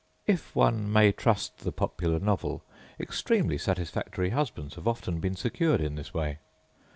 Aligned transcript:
If 0.25 0.55
one 0.55 0.91
may 0.91 1.11
trust 1.11 1.59
the 1.59 1.71
popular 1.71 2.17
novel, 2.17 2.63
extremely 2.99 3.59
satisfactory 3.59 4.31
husbands 4.31 4.73
have 4.73 4.87
often 4.87 5.19
been 5.19 5.35
secured 5.35 5.79
in 5.79 5.93
this 5.93 6.11
way. 6.11 6.39